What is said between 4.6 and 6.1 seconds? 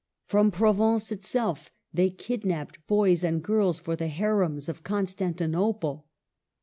of Constantinople.